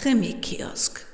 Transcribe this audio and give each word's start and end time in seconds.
Krimi-Kiosk. 0.00 1.04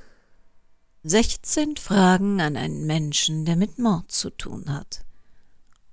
16 1.03 1.77
Fragen 1.77 2.41
an 2.41 2.57
einen 2.57 2.87
Menschen, 2.87 3.45
der 3.45 3.57
mit 3.57 3.81
Mord 3.81 4.13
zu 4.13 4.31
tun 4.31 4.73
hat. 4.73 5.01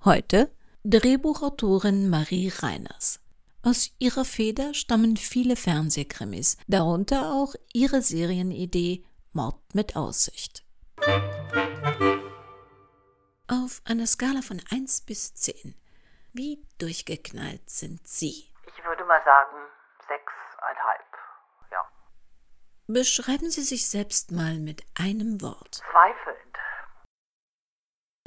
Heute 0.06 0.52
Drehbuchautorin 0.84 2.12
Marie 2.12 2.54
Reiners. 2.56 3.20
Aus 3.64 3.96
ihrer 3.98 4.26
Feder 4.26 4.76
stammen 4.76 5.18
viele 5.18 5.56
Fernsehkrimis, 5.56 6.58
darunter 6.68 7.32
auch 7.34 7.56
ihre 7.74 8.04
Serienidee 8.04 9.04
Mord 9.32 9.60
mit 9.74 9.96
Aussicht. 9.96 10.64
Auf 13.48 13.82
einer 13.86 14.06
Skala 14.06 14.44
von 14.44 14.62
1 14.70 15.02
bis 15.08 15.34
10, 15.34 15.74
wie 16.34 16.64
durchgeknallt 16.78 17.68
sind 17.72 18.08
Sie? 18.08 18.52
Ich 18.68 18.86
würde 18.86 19.04
mal 19.06 19.22
sagen, 19.26 19.58
sechseinhalb. 20.08 21.23
Beschreiben 22.94 23.50
Sie 23.50 23.64
sich 23.64 23.90
selbst 23.90 24.32
mal 24.32 24.54
mit 24.60 24.84
einem 24.94 25.42
Wort. 25.42 25.82
Zweifelnd. 25.92 26.58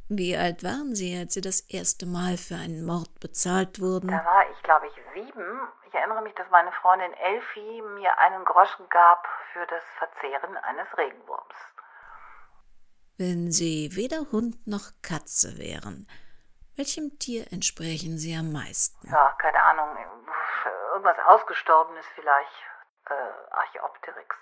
Wie 0.09 0.37
alt 0.37 0.65
waren 0.65 0.92
Sie, 0.97 1.16
als 1.16 1.34
Sie 1.34 1.41
das 1.41 1.61
erste 1.61 2.05
Mal 2.05 2.37
für 2.37 2.56
einen 2.56 2.84
Mord 2.84 3.20
bezahlt 3.20 3.80
wurden? 3.80 4.09
Da 4.09 4.25
war 4.25 4.51
ich, 4.51 4.61
glaube 4.65 4.89
ich, 4.89 4.95
sieben. 5.15 5.69
Ich 5.87 5.95
erinnere 5.95 6.20
mich, 6.23 6.34
dass 6.34 6.51
meine 6.51 6.73
Freundin 6.73 7.12
Elfie 7.12 7.80
mir 7.80 8.19
einen 8.19 8.45
Groschen 8.45 8.89
gab 8.89 9.29
für 9.52 9.65
das 9.66 9.84
Verzehren 9.98 10.56
eines 10.56 10.89
Regenwurms. 10.98 11.55
Wenn 13.19 13.53
Sie 13.53 13.94
weder 13.94 14.33
Hund 14.33 14.67
noch 14.67 14.91
Katze 15.00 15.59
wären, 15.59 16.09
welchem 16.75 17.20
Tier 17.20 17.53
entsprechen 17.53 18.19
Sie 18.19 18.34
am 18.34 18.50
meisten? 18.50 19.09
Ja, 19.09 19.33
keine 19.39 19.62
Ahnung. 19.62 19.97
Irgendwas 20.92 21.19
Ausgestorbenes 21.25 22.05
vielleicht. 22.17 22.50
Äh, 23.09 23.55
Archaeopteryx. 23.55 24.34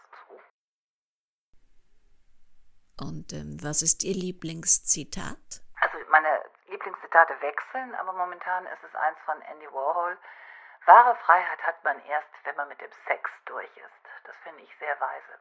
Und 3.01 3.33
ähm, 3.33 3.59
was 3.63 3.83
ist 3.83 4.05
Ihr 4.05 4.15
Lieblingszitat? 4.15 5.63
Also 5.81 5.99
meine 6.11 6.43
Lieblingszitate 6.69 7.35
wechseln, 7.41 7.95
aber 7.97 8.13
momentan 8.13 8.67
ist 8.67 8.83
es 8.87 8.95
eins 8.95 9.19
von 9.25 9.41
Andy 9.43 9.67
Warhol. 9.67 10.17
Wahre 10.87 11.17
Freiheit 11.25 11.61
hat 11.63 11.83
man 11.83 11.99
erst, 12.07 12.29
wenn 12.45 12.57
man 12.57 12.69
mit 12.69 12.81
dem 12.81 12.91
Sex 13.07 13.31
durch 13.47 13.71
ist. 13.77 14.03
Das 14.25 14.37
finde 14.45 14.63
ich 14.63 14.71
sehr 14.79 14.97
weise. 15.01 15.35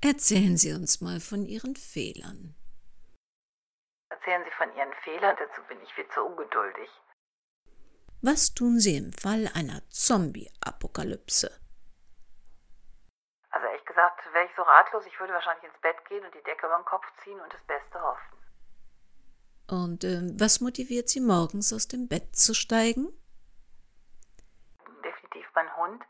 Erzählen 0.00 0.56
Sie 0.56 0.72
uns 0.72 1.00
mal 1.00 1.20
von 1.20 1.44
Ihren 1.44 1.76
Fehlern. 1.76 2.54
Erzählen 4.10 4.42
Sie 4.44 4.56
von 4.56 4.74
Ihren 4.76 4.92
Fehlern, 5.04 5.36
dazu 5.38 5.62
bin 5.68 5.80
ich 5.82 5.92
viel 5.94 6.08
zu 6.08 6.22
ungeduldig. 6.24 6.88
Was 8.22 8.54
tun 8.54 8.80
Sie 8.80 8.96
im 8.96 9.12
Fall 9.12 9.48
einer 9.54 9.82
Zombie-Apokalypse? 9.90 11.50
Gesagt, 13.98 14.32
wäre 14.32 14.44
ich 14.44 14.54
so 14.54 14.62
ratlos, 14.62 15.04
ich 15.06 15.18
würde 15.18 15.32
wahrscheinlich 15.32 15.64
ins 15.64 15.80
Bett 15.80 15.96
gehen 16.04 16.24
und 16.24 16.32
die 16.32 16.42
Decke 16.44 16.66
über 16.66 16.76
den 16.76 16.84
Kopf 16.84 17.04
ziehen 17.24 17.40
und 17.40 17.52
das 17.52 17.60
Beste 17.64 18.00
hoffen. 18.00 18.38
Und 19.66 20.04
ähm, 20.04 20.36
was 20.38 20.60
motiviert 20.60 21.08
Sie 21.08 21.20
morgens 21.20 21.72
aus 21.72 21.88
dem 21.88 22.06
Bett 22.06 22.36
zu 22.36 22.54
steigen? 22.54 23.08
Definitiv 25.02 25.50
mein 25.52 25.76
Hund, 25.76 26.00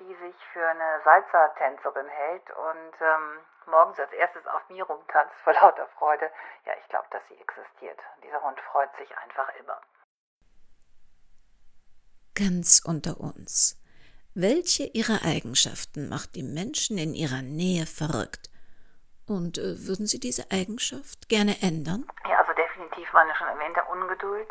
die 0.00 0.16
sich 0.16 0.34
für 0.52 0.66
eine 0.66 1.00
Salsa-Tänzerin 1.04 2.08
hält 2.08 2.50
und 2.50 2.94
ähm, 3.00 3.38
morgens 3.66 4.00
als 4.00 4.10
erstes 4.10 4.44
auf 4.48 4.68
mir 4.68 4.82
rumtanzt 4.82 5.36
vor 5.44 5.52
lauter 5.52 5.86
Freude. 5.96 6.28
Ja, 6.66 6.72
ich 6.76 6.88
glaube, 6.88 7.06
dass 7.12 7.22
sie 7.28 7.36
existiert. 7.36 8.00
Dieser 8.24 8.42
Hund 8.42 8.58
freut 8.72 8.90
sich 8.96 9.16
einfach 9.16 9.48
immer. 9.60 9.80
Ganz 12.34 12.82
unter 12.84 13.20
uns. 13.20 13.79
Welche 14.34 14.84
ihrer 14.84 15.26
Eigenschaften 15.26 16.08
macht 16.08 16.36
die 16.36 16.44
Menschen 16.44 16.98
in 16.98 17.14
ihrer 17.14 17.42
Nähe 17.42 17.84
verrückt? 17.84 18.46
Und 19.26 19.58
äh, 19.58 19.74
würden 19.90 20.06
Sie 20.06 20.20
diese 20.20 20.46
Eigenschaft 20.54 21.28
gerne 21.28 21.58
ändern? 21.62 22.06
Ja, 22.28 22.38
also 22.38 22.52
definitiv 22.52 23.12
meine 23.12 23.34
schon 23.34 23.48
erwähnte 23.48 23.82
Ungeduld. 23.90 24.48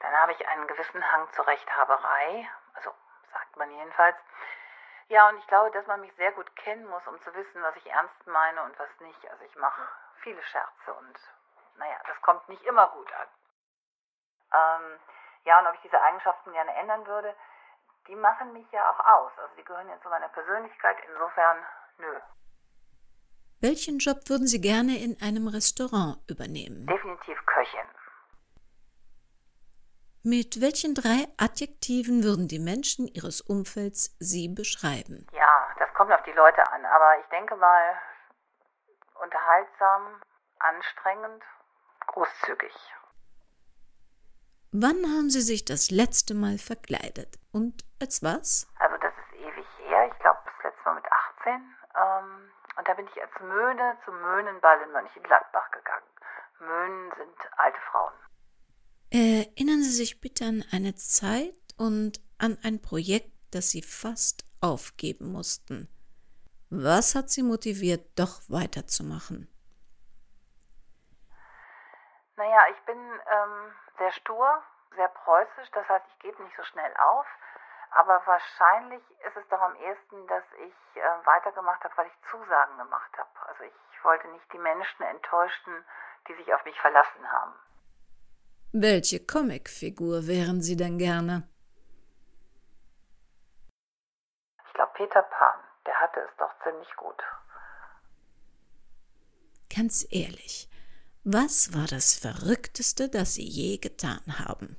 Dann 0.00 0.12
habe 0.12 0.32
ich 0.32 0.48
einen 0.48 0.66
gewissen 0.66 1.02
Hang 1.12 1.28
zur 1.36 1.46
Rechthaberei. 1.46 2.48
Also 2.74 2.90
sagt 3.30 3.56
man 3.56 3.70
jedenfalls. 3.70 4.16
Ja, 5.08 5.28
und 5.28 5.38
ich 5.38 5.46
glaube, 5.46 5.70
dass 5.70 5.86
man 5.86 6.00
mich 6.00 6.12
sehr 6.16 6.32
gut 6.32 6.50
kennen 6.56 6.86
muss, 6.86 7.06
um 7.06 7.20
zu 7.22 7.32
wissen, 7.34 7.62
was 7.62 7.76
ich 7.76 7.86
ernst 7.86 8.26
meine 8.26 8.62
und 8.64 8.76
was 8.76 8.90
nicht. 9.00 9.30
Also 9.30 9.44
ich 9.44 9.54
mache 9.54 9.82
viele 10.22 10.42
Scherze 10.42 10.94
und 10.98 11.16
naja, 11.78 11.96
das 12.08 12.20
kommt 12.22 12.48
nicht 12.48 12.62
immer 12.64 12.88
gut 12.88 13.12
an. 13.12 13.28
Ähm, 14.52 14.98
ja, 15.44 15.60
und 15.60 15.66
ob 15.68 15.74
ich 15.74 15.82
diese 15.82 16.00
Eigenschaften 16.00 16.52
gerne 16.52 16.74
ändern 16.74 17.06
würde, 17.06 17.34
die 18.08 18.16
machen 18.16 18.52
mich 18.52 18.66
ja 18.72 18.90
auch 18.90 19.00
aus. 19.00 19.32
Also 19.38 19.54
die 19.56 19.64
gehören 19.64 19.88
ja 19.88 20.00
zu 20.02 20.08
meiner 20.08 20.28
Persönlichkeit. 20.28 20.96
Insofern, 21.08 21.56
nö. 21.98 22.20
Welchen 23.60 23.98
Job 23.98 24.28
würden 24.28 24.46
Sie 24.46 24.60
gerne 24.60 24.98
in 24.98 25.16
einem 25.22 25.46
Restaurant 25.46 26.18
übernehmen? 26.28 26.86
Definitiv 26.86 27.38
Köchin. 27.46 27.86
Mit 30.24 30.60
welchen 30.60 30.94
drei 30.94 31.26
Adjektiven 31.36 32.22
würden 32.22 32.46
die 32.46 32.60
Menschen 32.60 33.08
Ihres 33.08 33.40
Umfelds 33.40 34.16
Sie 34.20 34.48
beschreiben? 34.48 35.26
Ja, 35.32 35.68
das 35.78 35.92
kommt 35.94 36.12
auf 36.12 36.22
die 36.22 36.32
Leute 36.32 36.62
an. 36.70 36.84
Aber 36.84 37.18
ich 37.20 37.26
denke 37.26 37.56
mal, 37.56 37.98
unterhaltsam, 39.20 40.22
anstrengend, 40.58 41.42
großzügig. 42.06 42.72
Wann 44.74 45.04
haben 45.04 45.28
Sie 45.28 45.42
sich 45.42 45.66
das 45.66 45.90
letzte 45.90 46.32
Mal 46.32 46.56
verkleidet? 46.56 47.38
Und 47.52 47.84
als 48.00 48.22
was? 48.22 48.66
Also 48.76 48.96
das 49.02 49.12
ist 49.12 49.38
ewig 49.38 49.66
her. 49.84 50.10
Ich 50.10 50.18
glaube, 50.18 50.38
das 50.46 50.64
letzte 50.64 50.84
Mal 50.86 50.94
mit 50.94 51.04
18. 51.44 51.52
Ähm, 51.52 52.50
und 52.78 52.88
da 52.88 52.94
bin 52.94 53.06
ich 53.06 53.20
als 53.20 53.32
Möhne 53.42 53.98
zum 54.06 54.18
Möhnenball 54.18 54.80
in 54.80 54.92
Mönchengladbach 54.92 55.70
gegangen. 55.72 56.06
Möhnen 56.60 57.12
sind 57.18 57.36
alte 57.58 57.78
Frauen. 57.90 58.14
Erinnern 59.10 59.82
Sie 59.82 59.90
sich 59.90 60.22
bitte 60.22 60.46
an 60.46 60.64
eine 60.72 60.94
Zeit 60.94 61.58
und 61.76 62.22
an 62.38 62.56
ein 62.62 62.80
Projekt, 62.80 63.30
das 63.50 63.68
Sie 63.68 63.82
fast 63.82 64.46
aufgeben 64.62 65.32
mussten. 65.32 65.88
Was 66.70 67.14
hat 67.14 67.28
Sie 67.28 67.42
motiviert, 67.42 68.18
doch 68.18 68.40
weiterzumachen? 68.48 69.51
Naja, 72.42 72.58
ich 72.74 72.86
bin 72.86 72.98
ähm, 72.98 73.72
sehr 73.98 74.10
stur, 74.10 74.62
sehr 74.96 75.06
preußisch, 75.06 75.70
das 75.74 75.88
heißt, 75.88 76.04
ich 76.08 76.18
gebe 76.18 76.42
nicht 76.42 76.56
so 76.56 76.64
schnell 76.64 76.92
auf. 76.96 77.26
Aber 77.92 78.20
wahrscheinlich 78.26 79.02
ist 79.24 79.36
es 79.36 79.46
doch 79.48 79.60
am 79.60 79.76
ehesten, 79.76 80.26
dass 80.26 80.42
ich 80.58 81.00
äh, 81.00 81.26
weitergemacht 81.26 81.84
habe, 81.84 81.96
weil 81.96 82.06
ich 82.08 82.30
Zusagen 82.32 82.78
gemacht 82.78 83.12
habe. 83.16 83.30
Also 83.46 83.62
ich 83.62 84.04
wollte 84.04 84.26
nicht 84.28 84.52
die 84.52 84.58
Menschen 84.58 85.02
enttäuschen, 85.04 85.84
die 86.26 86.34
sich 86.34 86.52
auf 86.52 86.64
mich 86.64 86.76
verlassen 86.80 87.30
haben. 87.30 87.54
Welche 88.72 89.24
Comicfigur 89.24 90.26
wären 90.26 90.62
Sie 90.62 90.76
denn 90.76 90.98
gerne? 90.98 91.48
Ich 94.66 94.72
glaube 94.74 94.92
Peter 94.94 95.22
Pan, 95.22 95.60
der 95.86 96.00
hatte 96.00 96.20
es 96.20 96.36
doch 96.38 96.52
ziemlich 96.64 96.96
gut. 96.96 97.22
Ganz 99.68 100.04
ehrlich, 100.10 100.71
was 101.24 101.70
war 101.74 101.86
das 101.86 102.18
Verrückteste, 102.18 103.08
das 103.08 103.34
Sie 103.34 103.46
je 103.46 103.78
getan 103.78 104.22
haben? 104.38 104.76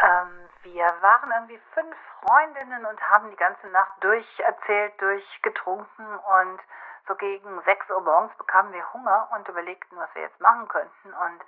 Ähm, 0.00 0.48
wir 0.62 0.84
waren 1.00 1.30
irgendwie 1.30 1.60
fünf 1.74 1.94
Freundinnen 2.20 2.86
und 2.86 3.00
haben 3.10 3.30
die 3.30 3.36
ganze 3.36 3.66
Nacht 3.68 3.92
durcherzählt, 4.00 5.00
durchgetrunken 5.00 6.06
und 6.06 6.60
so 7.08 7.14
gegen 7.16 7.60
sechs 7.64 7.88
Uhr 7.90 8.00
morgens 8.00 8.36
bekamen 8.38 8.72
wir 8.72 8.92
Hunger 8.92 9.28
und 9.34 9.46
überlegten, 9.48 9.98
was 9.98 10.08
wir 10.14 10.22
jetzt 10.22 10.40
machen 10.40 10.68
könnten. 10.68 11.12
Und 11.12 11.42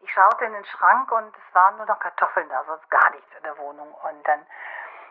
ich 0.00 0.10
schaute 0.12 0.44
in 0.44 0.52
den 0.52 0.64
Schrank 0.64 1.12
und 1.12 1.34
es 1.36 1.54
waren 1.54 1.76
nur 1.76 1.86
noch 1.86 1.98
Kartoffeln 1.98 2.48
da, 2.48 2.64
sonst 2.64 2.90
gar 2.90 3.10
nichts 3.10 3.28
in 3.36 3.42
der 3.42 3.58
Wohnung. 3.58 3.92
Und 3.92 4.26
dann 4.26 4.40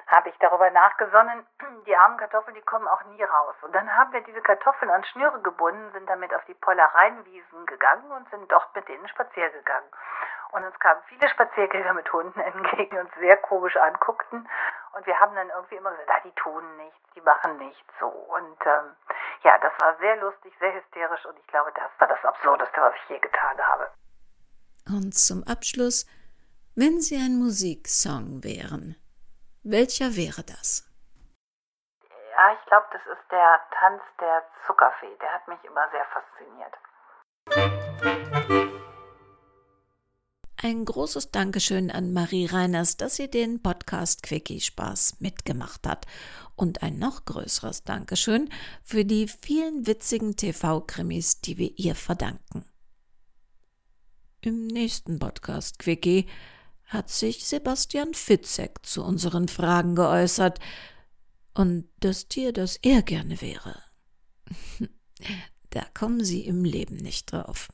habe 0.07 0.29
ich 0.29 0.37
darüber 0.39 0.69
nachgesonnen, 0.71 1.45
die 1.85 1.95
armen 1.95 2.17
Kartoffeln, 2.17 2.55
die 2.55 2.61
kommen 2.61 2.87
auch 2.87 3.03
nie 3.05 3.23
raus. 3.23 3.55
Und 3.61 3.73
dann 3.73 3.93
haben 3.95 4.11
wir 4.13 4.21
diese 4.21 4.41
Kartoffeln 4.41 4.89
an 4.89 5.03
Schnüre 5.05 5.41
gebunden, 5.41 5.91
sind 5.91 6.09
damit 6.09 6.33
auf 6.33 6.43
die 6.45 6.53
Pollereienwiesen 6.55 7.65
gegangen 7.65 8.11
und 8.11 8.29
sind 8.29 8.51
dort 8.51 8.73
mit 8.75 8.87
denen 8.87 9.07
spazieren 9.09 9.51
gegangen. 9.53 9.87
Und 10.51 10.63
uns 10.63 10.79
kamen 10.79 11.01
viele 11.07 11.27
Spaziergänger 11.29 11.93
mit 11.93 12.11
Hunden 12.11 12.39
entgegen, 12.53 12.89
die 12.91 12.97
uns 12.97 13.13
sehr 13.19 13.37
komisch 13.37 13.75
anguckten. 13.75 14.47
Und 14.93 15.05
wir 15.05 15.19
haben 15.19 15.35
dann 15.35 15.49
irgendwie 15.49 15.75
immer 15.75 15.91
gesagt, 15.91 16.09
ah, 16.09 16.21
die 16.23 16.31
tun 16.31 16.63
nichts, 16.77 16.99
die 17.15 17.21
machen 17.21 17.57
nichts 17.57 17.93
so. 17.99 18.07
Und 18.07 18.57
ähm, 18.65 18.95
ja, 19.43 19.57
das 19.59 19.73
war 19.79 19.97
sehr 19.97 20.15
lustig, 20.17 20.53
sehr 20.59 20.73
hysterisch 20.73 21.25
und 21.25 21.37
ich 21.37 21.47
glaube, 21.47 21.71
das 21.73 21.91
war 21.99 22.07
das 22.07 22.23
Absurdeste, 22.23 22.81
was 22.81 22.93
ich 22.95 23.09
je 23.09 23.19
getan 23.19 23.57
habe. 23.59 23.87
Und 24.87 25.13
zum 25.13 25.43
Abschluss, 25.43 26.05
wenn 26.75 27.01
Sie 27.01 27.17
ein 27.17 27.37
Musiksong 27.37 28.43
wären, 28.43 28.95
welcher 29.69 30.15
wäre 30.15 30.43
das? 30.43 30.87
Ja, 32.31 32.53
ich 32.53 32.65
glaube, 32.67 32.85
das 32.91 33.01
ist 33.01 33.31
der 33.31 33.59
Tanz 33.77 34.01
der 34.19 34.43
Zuckerfee. 34.65 35.17
Der 35.19 35.33
hat 35.33 35.47
mich 35.47 35.59
immer 35.63 35.89
sehr 35.91 36.05
fasziniert. 36.13 36.73
Ein 40.63 40.85
großes 40.85 41.31
Dankeschön 41.31 41.91
an 41.91 42.13
Marie 42.13 42.47
Reiners, 42.47 42.97
dass 42.97 43.15
sie 43.15 43.29
den 43.29 43.61
Podcast 43.61 44.23
Quickie 44.23 44.59
Spaß 44.59 45.19
mitgemacht 45.19 45.85
hat. 45.85 46.05
Und 46.55 46.81
ein 46.81 46.97
noch 46.97 47.25
größeres 47.25 47.83
Dankeschön 47.83 48.49
für 48.83 49.05
die 49.05 49.27
vielen 49.27 49.85
witzigen 49.85 50.35
TV-Krimis, 50.35 51.41
die 51.41 51.57
wir 51.57 51.77
ihr 51.77 51.95
verdanken. 51.95 52.65
Im 54.41 54.67
nächsten 54.67 55.19
Podcast 55.19 55.77
Quickie 55.79 56.27
hat 56.87 57.09
sich 57.09 57.45
Sebastian 57.45 58.13
Fitzek 58.13 58.85
zu 58.85 59.03
unseren 59.03 59.47
Fragen 59.47 59.95
geäußert 59.95 60.59
und 61.53 61.87
das 61.99 62.27
Tier, 62.27 62.53
das 62.53 62.77
er 62.81 63.01
gerne 63.01 63.41
wäre. 63.41 63.81
da 65.69 65.83
kommen 65.93 66.23
Sie 66.23 66.45
im 66.45 66.63
Leben 66.63 66.95
nicht 66.95 67.31
drauf. 67.31 67.67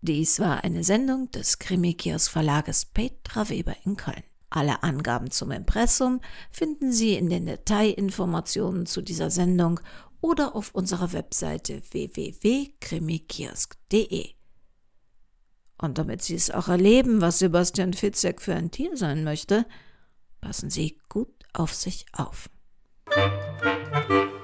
Dies 0.00 0.40
war 0.40 0.64
eine 0.64 0.82
Sendung 0.82 1.30
des 1.30 1.60
Krimikios 1.60 2.26
Verlages 2.26 2.86
Petra 2.86 3.48
Weber 3.48 3.76
in 3.84 3.96
Köln. 3.96 4.24
Alle 4.50 4.82
Angaben 4.82 5.30
zum 5.30 5.52
Impressum 5.52 6.20
finden 6.50 6.92
Sie 6.92 7.14
in 7.14 7.30
den 7.30 7.46
Detailinformationen 7.46 8.86
zu 8.86 9.00
dieser 9.00 9.30
Sendung 9.30 9.78
oder 10.20 10.56
auf 10.56 10.74
unserer 10.74 11.12
Webseite 11.12 11.82
www.krimikiosk.de. 11.90 14.41
Und 15.82 15.98
damit 15.98 16.22
Sie 16.22 16.36
es 16.36 16.50
auch 16.50 16.68
erleben, 16.68 17.20
was 17.20 17.40
Sebastian 17.40 17.92
Fitzek 17.92 18.40
für 18.40 18.54
ein 18.54 18.70
Tier 18.70 18.96
sein 18.96 19.24
möchte, 19.24 19.66
passen 20.40 20.70
Sie 20.70 20.98
gut 21.08 21.28
auf 21.52 21.74
sich 21.74 22.06
auf. 22.12 22.48
Musik 23.14 24.41